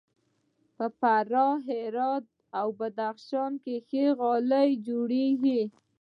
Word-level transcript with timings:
په 0.75 0.85
فراه، 0.99 1.55
هرات 1.69 2.25
او 2.59 2.67
بدخشان 2.79 3.51
کې 3.63 3.75
ښه 3.87 4.05
غالۍ 4.19 4.69
جوړیږي. 4.87 5.61